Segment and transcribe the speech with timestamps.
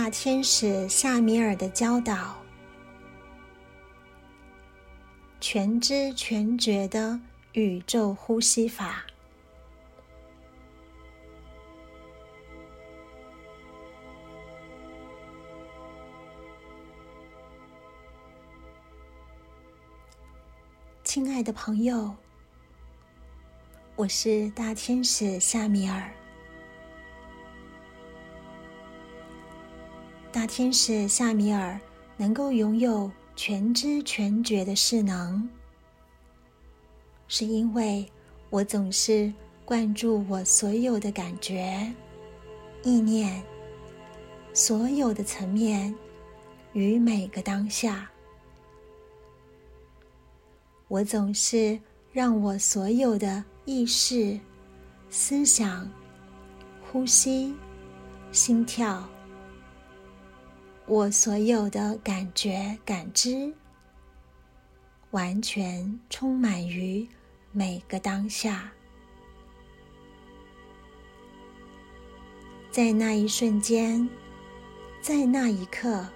[0.00, 2.36] 大天使夏米尔的教导，
[5.40, 7.18] 全知全觉的
[7.52, 9.04] 宇宙呼吸法。
[21.02, 22.14] 亲爱的朋友，
[23.96, 26.08] 我是大天使夏米尔。
[30.38, 31.76] 大天使夏米尔
[32.16, 35.48] 能够拥有全知全觉的势能，
[37.26, 38.08] 是因为
[38.48, 39.32] 我总是
[39.64, 41.92] 关注我所有的感觉、
[42.84, 43.42] 意念、
[44.54, 45.92] 所有的层面
[46.72, 48.08] 与每个当下。
[50.86, 51.76] 我总是
[52.12, 54.38] 让我所有的意识、
[55.10, 55.90] 思想、
[56.80, 57.52] 呼吸、
[58.30, 59.04] 心跳。
[60.88, 63.52] 我所有的感觉、感知，
[65.10, 67.06] 完全充满于
[67.52, 68.72] 每个当下。
[72.70, 74.08] 在那一瞬间，
[75.02, 76.06] 在那一刻，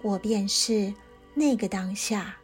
[0.00, 0.94] 我便是
[1.34, 2.34] 那个当下。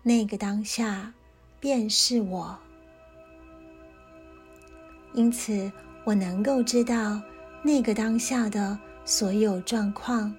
[0.00, 1.12] 那个当下，
[1.58, 2.56] 便是我。
[5.12, 5.72] 因此，
[6.04, 7.20] 我能够知道
[7.64, 8.78] 那个当下的。
[9.04, 10.32] 所有状况，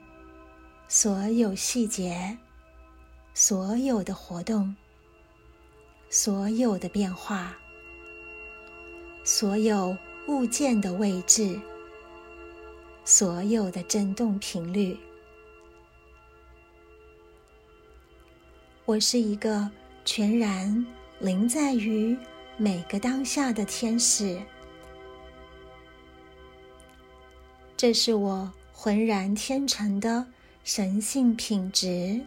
[0.88, 2.38] 所有细节，
[3.34, 4.74] 所有的活动，
[6.10, 7.54] 所有的变化，
[9.26, 9.96] 所有
[10.30, 11.60] 物件的位置，
[13.04, 14.98] 所有的振动频率。
[18.86, 19.70] 我是一个
[20.06, 20.86] 全然
[21.20, 22.18] 临在于
[22.56, 24.42] 每个当下的天使。
[27.84, 30.26] 这是我浑然天成的
[30.64, 32.22] 神性品质。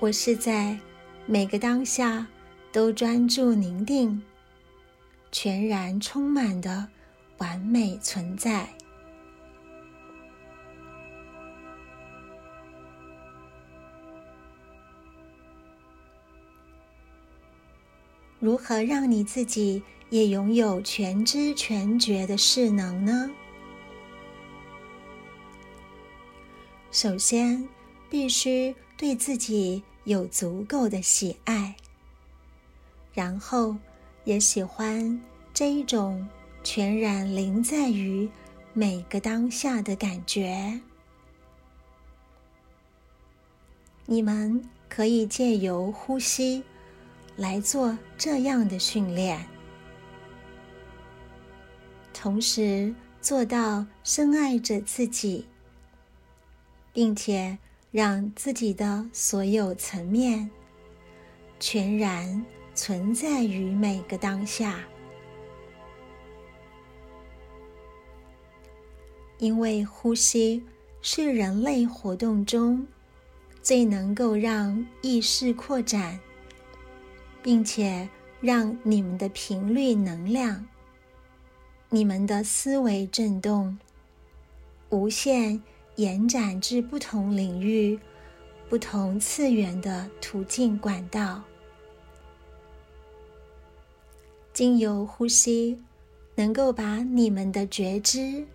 [0.00, 0.76] 我是在
[1.24, 2.26] 每个当下
[2.72, 4.20] 都专注凝定、
[5.30, 6.88] 全然充满的
[7.36, 8.68] 完美存在。
[18.40, 19.80] 如何让你自己？
[20.10, 23.30] 也拥有全知全觉的势能呢。
[26.90, 27.68] 首先，
[28.08, 31.76] 必须对自己有足够的喜爱，
[33.12, 33.76] 然后
[34.24, 35.20] 也喜欢
[35.52, 36.26] 这一种
[36.64, 38.28] 全然临在于
[38.72, 40.80] 每个当下的感觉。
[44.06, 46.64] 你们可以借由呼吸
[47.36, 49.46] 来做这样的训练。
[52.20, 55.46] 同时做到深爱着自己，
[56.92, 57.56] 并且
[57.92, 60.50] 让自己的所有层面
[61.60, 64.80] 全然存在于每个当下，
[69.38, 70.60] 因为呼吸
[71.00, 72.84] 是人类活动中
[73.62, 76.18] 最能够让意识扩展，
[77.44, 78.08] 并且
[78.40, 80.66] 让你们的频率能量。
[81.90, 83.78] 你们的思维震动，
[84.90, 85.62] 无限
[85.96, 87.98] 延展至不同领域、
[88.68, 91.42] 不同次元的途径管道，
[94.52, 95.82] 经由呼吸，
[96.34, 98.46] 能够把你们的觉知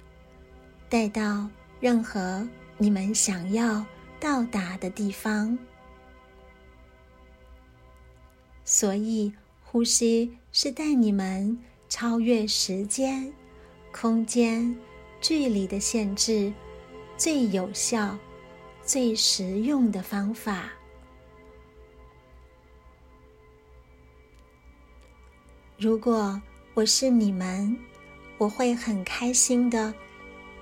[0.87, 1.49] 带到
[1.79, 3.83] 任何你们想要
[4.19, 5.57] 到达的地方。
[8.63, 9.33] 所以，
[9.63, 11.57] 呼吸是带你们。
[11.95, 13.31] 超越时间、
[13.91, 14.75] 空间、
[15.21, 16.51] 距离的限制，
[17.15, 18.17] 最有效、
[18.81, 20.71] 最实用的方法。
[25.77, 26.41] 如果
[26.73, 27.77] 我是你们，
[28.39, 29.93] 我会很开心的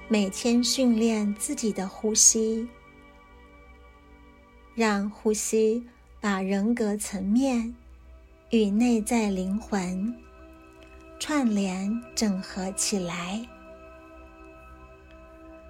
[0.10, 2.68] 每天训练自己的呼吸，
[4.75, 5.81] 让呼吸
[6.19, 7.74] 把人格层面
[8.50, 10.13] 与内在灵魂。
[11.24, 13.48] 串联整合起来。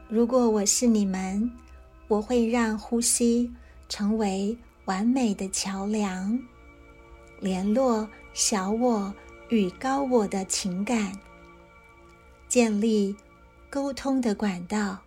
[0.08, 1.52] 如果我是你们，
[2.08, 3.52] 我会让呼吸
[3.90, 6.42] 成为完美的桥梁，
[7.42, 9.14] 联络小我
[9.50, 11.12] 与高我的情感，
[12.48, 13.14] 建立
[13.70, 15.00] 沟通的管道，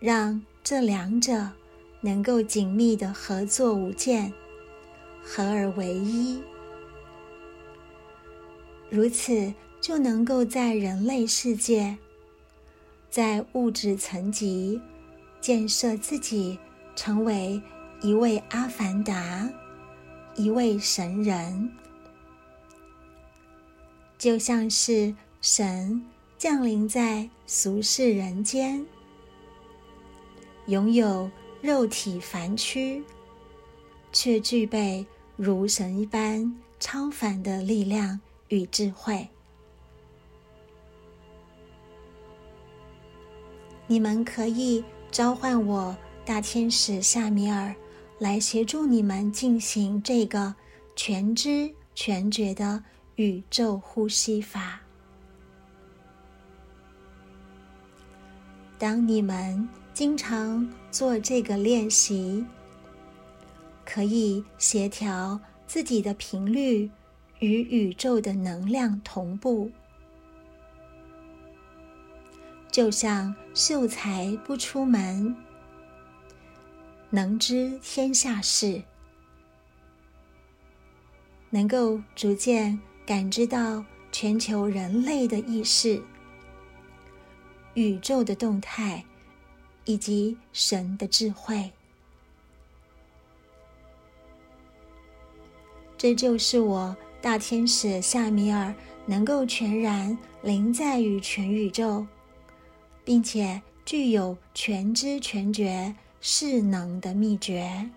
[0.00, 1.48] 让这两者
[2.00, 4.32] 能够紧密的合作无间，
[5.22, 6.42] 合而为一。
[8.94, 11.96] 如此，就能够在人类世界，
[13.08, 14.78] 在物质层级
[15.40, 16.58] 建设自己，
[16.94, 17.58] 成为
[18.02, 19.48] 一位阿凡达，
[20.36, 21.72] 一位神人，
[24.18, 26.04] 就像是神
[26.36, 28.84] 降临在俗世人间，
[30.66, 31.30] 拥有
[31.62, 33.02] 肉体凡躯，
[34.12, 35.06] 却具备
[35.36, 38.20] 如神一般超凡的力量
[38.52, 39.26] 与智慧。
[43.86, 47.74] 你们可以召唤我大天使夏米尔
[48.18, 50.54] 来协助你们进行这个
[50.94, 52.84] 全知全觉的
[53.16, 54.80] 宇宙呼吸法。
[58.78, 62.44] 当你们经常做这个练习，
[63.86, 66.90] 可以协调自己的频率
[67.42, 69.68] 与宇宙的能量同步。
[72.70, 75.34] 就像秀才不出门，
[77.10, 78.80] 能知天下事，
[81.50, 86.00] 能够逐渐感知到全球人类的意识、
[87.74, 89.04] 宇宙的动态
[89.84, 91.68] 以及神的智慧。
[95.98, 98.74] 这就是我大天使夏米尔
[99.06, 102.04] 能够全然临在于全宇宙。
[103.04, 107.90] 并且具有全知全觉势能的秘诀。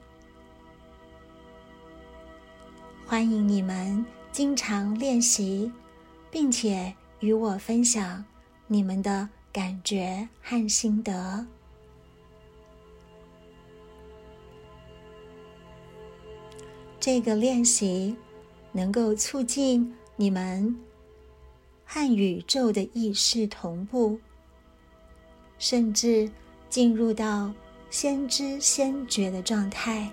[3.06, 5.72] 欢迎你们经常练习，
[6.32, 8.26] 并且与我分享
[8.66, 11.46] 你们的感觉和心得。
[17.00, 18.16] 这个练习
[18.76, 20.78] 能够促进你们
[21.86, 24.20] 和宇宙的意识同步。
[25.58, 26.30] 甚至
[26.70, 27.54] 进入到
[27.90, 30.12] 先知先觉的状态，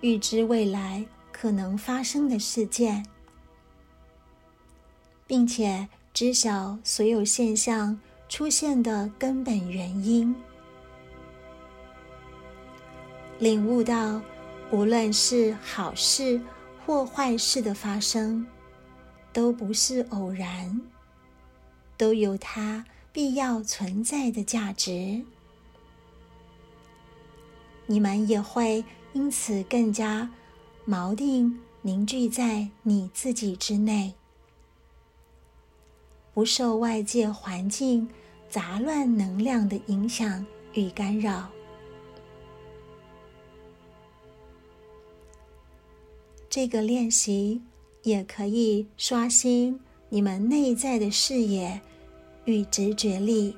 [0.00, 3.04] 预知未来可能发生的事件，
[5.26, 7.98] 并且知晓所有现象
[8.28, 10.32] 出现的根本原因，
[13.40, 14.22] 领悟到
[14.70, 16.40] 无论是好事
[16.86, 18.46] 或坏事的发生，
[19.32, 20.80] 都不是偶然，
[21.98, 22.86] 都有它。
[23.12, 25.22] 必要存在的价值，
[27.86, 28.84] 你们也会
[29.14, 30.30] 因此更加
[30.86, 34.12] 锚定凝聚在你自己之内，
[36.34, 38.06] 不受外界环境
[38.50, 40.44] 杂乱能量的影响
[40.74, 41.50] 与干扰。
[46.56, 47.60] 这个练习
[48.02, 51.82] 也可以刷新你们内在的视野。
[52.46, 53.54] 与直觉力，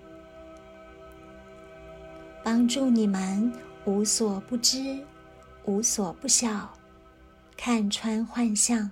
[2.43, 3.53] 帮助你们
[3.85, 4.99] 无所不知、
[5.65, 6.77] 无所不晓，
[7.57, 8.91] 看穿幻象，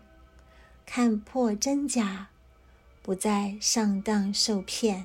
[0.85, 2.29] 看破真假，
[3.03, 5.05] 不再上当受骗。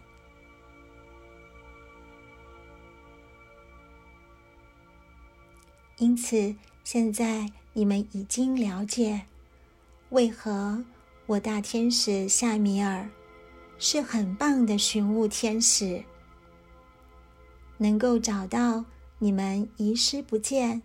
[5.98, 9.22] 因此，现在你们已经了解，
[10.10, 10.84] 为何
[11.26, 13.10] 我大天使夏米尔。
[13.84, 16.04] 是很棒的寻物天使，
[17.80, 18.86] 能够找到
[19.18, 20.84] 你们遗失不见、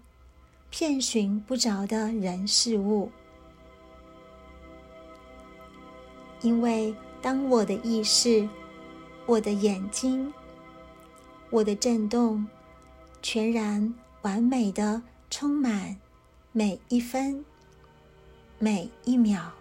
[0.70, 3.12] 遍寻不着的人事物。
[6.40, 8.48] 因为当我的意识、
[9.26, 10.32] 我的眼睛、
[11.50, 12.46] 我的震动，
[13.20, 15.94] 全然完美的充满
[16.58, 17.44] 每一分、
[18.58, 19.52] 每一秒、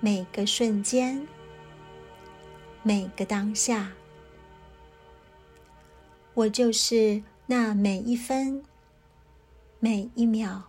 [0.00, 1.26] 每个瞬间。
[2.82, 3.90] 每个当下，
[6.34, 8.62] 我就是那每一分、
[9.80, 10.62] 每一秒、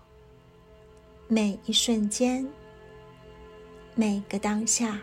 [1.28, 2.48] 每一瞬间、
[3.94, 5.02] 每个当下，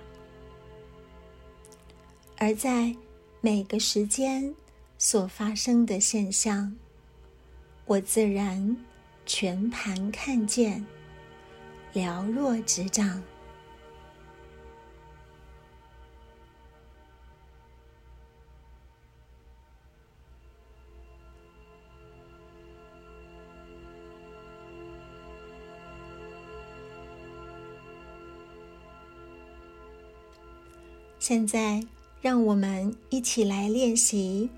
[2.38, 2.96] 而在
[3.42, 4.54] 每个时间
[4.96, 6.74] 所发生的现象，
[7.84, 8.74] 我自然
[9.26, 10.84] 全盘看见，
[11.92, 13.22] 了若指掌。
[31.18, 31.82] 现在，
[32.20, 34.50] 让我们一起来练习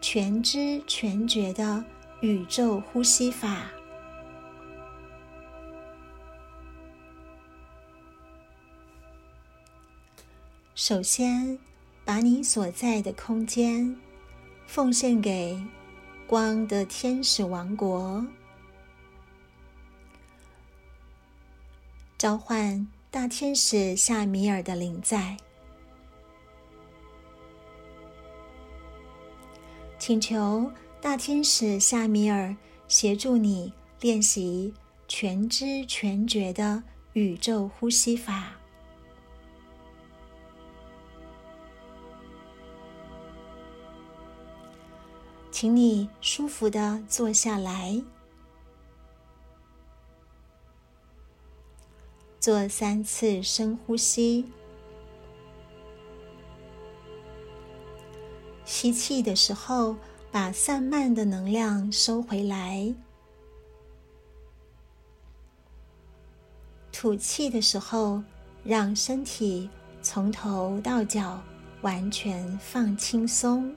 [0.00, 1.84] 全知全觉的
[2.20, 3.70] 宇宙呼吸法。
[10.74, 11.58] 首先，
[12.04, 13.96] 把你所在的空间
[14.66, 15.62] 奉献给
[16.26, 18.24] 光的天使王国，
[22.18, 25.36] 召唤大天使夏米尔的灵在，
[29.98, 30.70] 请求
[31.02, 32.54] 大天使夏米尔
[32.86, 34.74] 协助你练习
[35.08, 36.82] 全知全觉的
[37.14, 38.52] 宇宙呼吸法。
[45.50, 48.02] 请你舒服的坐下来，
[52.38, 54.44] 做三次深呼吸。
[58.64, 59.96] 吸气的时候，
[60.32, 62.94] 把散漫的能量收回来；
[66.92, 68.22] 吐气的时候，
[68.62, 69.68] 让身体
[70.00, 71.42] 从头到脚
[71.82, 73.74] 完全放轻松。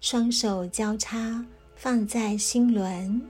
[0.00, 1.44] 双手交叉
[1.76, 3.20] 放在心轮，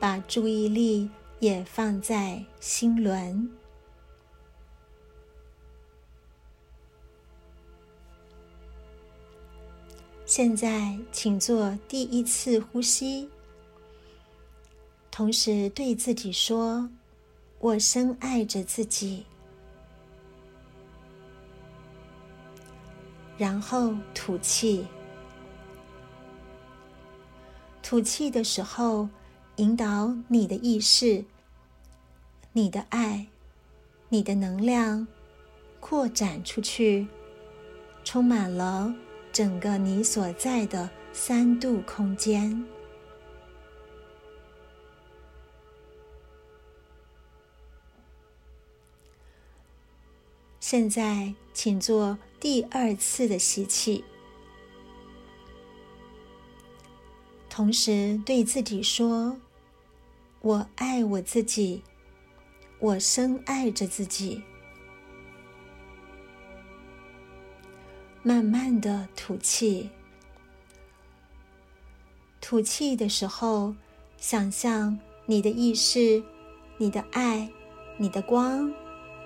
[0.00, 1.08] 把注意力
[1.40, 3.50] 也放在心轮。
[10.26, 13.28] 现在，请做第一次呼吸，
[15.10, 16.88] 同时对自己说
[17.58, 19.26] ：“我深爱着自己。”
[23.36, 24.86] 然后吐气，
[27.82, 29.08] 吐气的时候，
[29.60, 31.22] 引导你的意识、
[32.54, 33.26] 你的爱、
[34.08, 35.06] 你的能量
[35.78, 37.06] 扩展出去，
[38.02, 38.94] 充满了
[39.30, 42.64] 整个你所在的三度空间。
[50.58, 52.18] 现在，请做。
[52.40, 54.02] 第二次的吸气，
[57.50, 59.38] 同时对自己说
[60.40, 61.82] ：“我爱我自己，
[62.78, 64.42] 我深爱着自己。”
[68.22, 69.88] 慢慢的吐气，
[72.40, 73.74] 吐气的时候，
[74.18, 76.22] 想象你的意识、
[76.76, 77.48] 你的爱、
[77.96, 78.72] 你的光、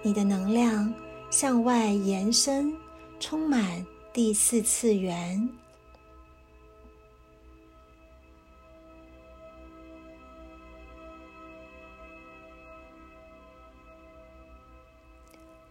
[0.03, 0.93] 你的能量
[1.31, 2.73] 向外延伸。
[3.21, 5.49] 充满第四次元，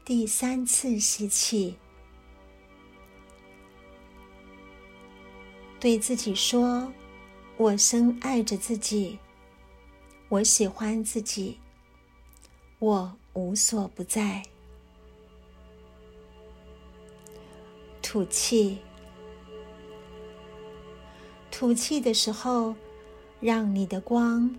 [0.05, 1.77] 第三次吸气，
[5.79, 6.91] 对自己说
[7.55, 9.17] ：“我深爱着自己，
[10.27, 11.57] 我喜欢自己，
[12.79, 14.43] 我无所不在。”
[18.03, 18.79] 吐气，
[21.49, 22.75] 吐气的时候，
[23.39, 24.53] 让你的光、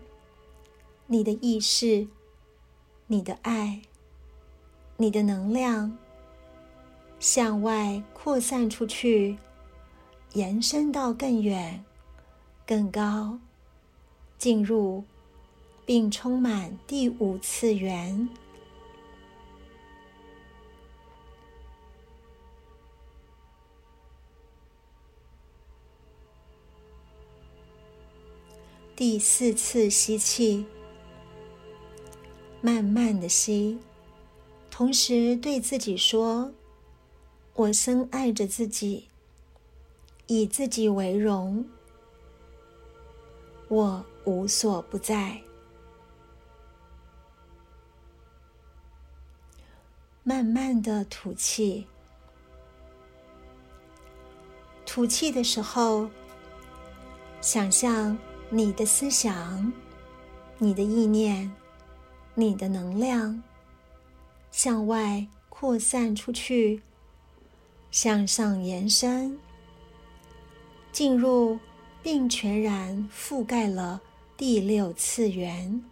[1.07, 2.09] 你的意识、
[3.09, 3.83] 你的爱、
[4.97, 5.97] 你的能量
[7.19, 9.37] 向外扩散出去，
[10.35, 11.85] 延伸到更远、
[12.67, 13.39] 更高，
[14.39, 15.05] 进入
[15.85, 18.29] 并充满第五次元。
[28.97, 30.65] 第四次吸气，
[32.61, 33.77] 慢慢的吸，
[34.77, 36.53] 同时对自己说
[37.55, 39.07] ：“我深爱着自己，
[40.27, 41.65] 以自己为荣，
[43.69, 45.41] 我无所不在。”
[50.25, 51.87] 慢慢的吐气，
[54.85, 56.11] 吐气的时候，
[57.41, 58.19] 想象。
[58.51, 59.73] 你的思想、
[60.59, 61.51] 你的意念、
[62.35, 63.43] 你的能量
[64.57, 66.81] 向外扩散出去，
[67.91, 69.37] 向上延伸，
[70.93, 71.59] 进入
[72.05, 74.01] 并全然覆盖了
[74.37, 75.85] 第六次元。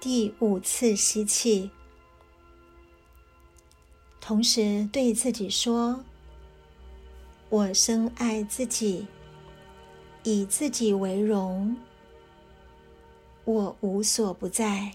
[0.00, 1.70] 第五次吸气。
[4.20, 6.04] 同时对自己说
[7.50, 9.06] ：“我深爱自己，
[10.22, 11.76] 以自己为荣，
[13.44, 14.92] 我无所不在。”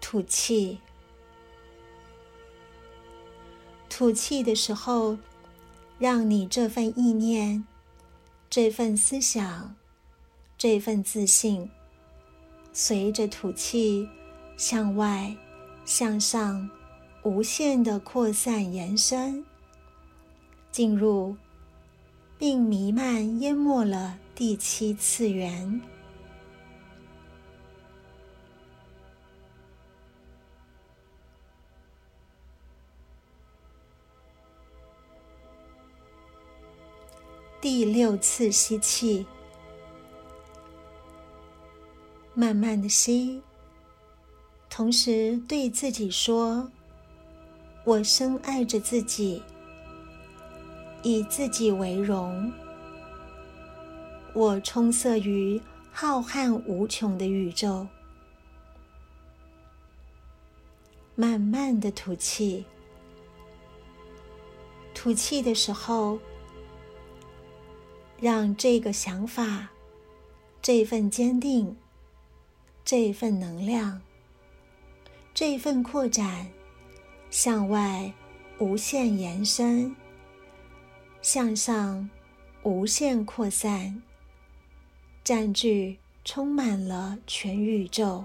[0.00, 0.78] 吐气。
[3.90, 5.18] 吐气的时候，
[5.98, 7.66] 让你这份意念、
[8.48, 9.74] 这份思想、
[10.56, 11.68] 这份自信，
[12.72, 14.08] 随着吐气
[14.56, 15.36] 向外、
[15.84, 16.70] 向上、
[17.22, 19.44] 无限的扩散延伸，
[20.70, 21.36] 进入
[22.38, 25.80] 并弥漫淹没了第七次元。
[37.60, 39.26] 第六次吸气，
[42.32, 43.42] 慢慢的吸，
[44.70, 46.70] 同时对自己说
[47.88, 49.42] ：“我深爱着自己，
[51.02, 52.52] 以自己为荣。
[54.34, 55.58] 我充塞于
[55.90, 57.86] 浩瀚无穷的宇宙。”
[61.16, 62.62] 慢慢的吐气，
[64.94, 66.18] 吐气的时候。
[68.20, 69.68] 让这个想法、
[70.60, 71.74] 这份坚定、
[72.84, 74.02] 这份能量、
[75.32, 76.50] 这份扩展
[77.30, 78.12] 向外
[78.58, 79.94] 无限延伸，
[81.22, 82.08] 向上
[82.62, 84.02] 无限扩散，
[85.22, 88.24] 占据、充满了全宇宙。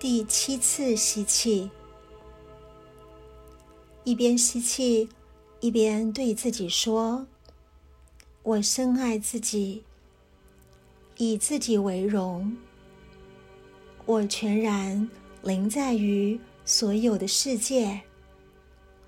[0.00, 1.70] 第七次吸气，
[4.08, 5.06] 一边吸气，
[5.60, 7.26] 一边对自己说
[8.42, 9.84] ：“我深爱自己，
[11.18, 12.56] 以自己为荣。
[14.06, 15.10] 我全然
[15.42, 18.00] 临在于所有的世界、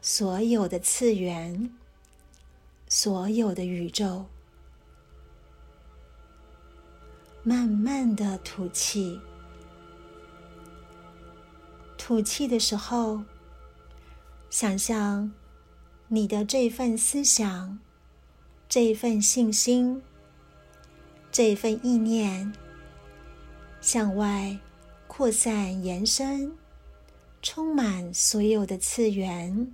[0.03, 1.75] 所有的次元、
[2.87, 4.27] 所有的宇宙。”
[7.43, 9.19] 慢慢的吐气。
[11.97, 13.23] 吐气的时候，
[14.51, 15.33] 想象
[16.09, 17.79] 你的这份思想、
[18.69, 20.03] 这份信心、
[21.31, 22.53] 这份意念
[23.81, 24.59] 向外
[25.07, 26.53] 扩散、延伸，
[27.41, 29.73] 充满所有的次元、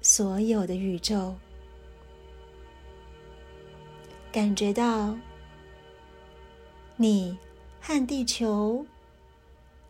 [0.00, 1.34] 所有的宇宙，
[4.32, 5.14] 感觉到
[6.96, 7.38] 你
[7.80, 8.84] 和地球。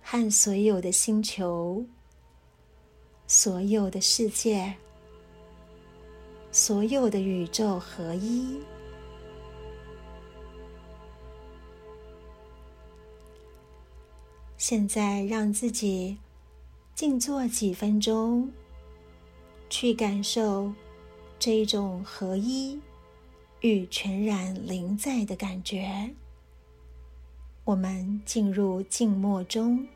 [0.04, 1.86] 和所有的星球、
[3.34, 4.74] 所有的世界、
[6.50, 8.60] 所有的宇宙合一。
[14.58, 16.18] 现在，让自己
[16.94, 18.52] 静坐几分钟，
[19.70, 20.70] 去感受
[21.38, 22.78] 这一种合一
[23.62, 26.10] 与全然临在的感觉。
[27.64, 29.88] 我们进入静默中。